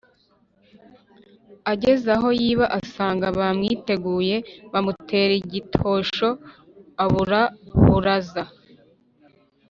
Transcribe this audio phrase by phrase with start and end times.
[1.71, 4.35] ageze aho yiba asanga bamwiteguye
[4.71, 6.27] bamutera igitosho
[7.03, 7.41] ubura
[7.85, 8.43] buraza.